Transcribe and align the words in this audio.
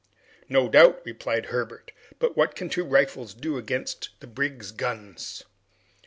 "No 0.49 0.67
doubt," 0.67 0.99
replied 1.03 1.45
Herbert; 1.53 1.91
"but 2.17 2.35
what 2.35 2.55
can 2.55 2.69
two 2.71 2.83
rifles 2.83 3.35
do 3.35 3.59
against 3.59 4.09
the 4.19 4.25
brig's 4.25 4.71
guns?" 4.71 5.43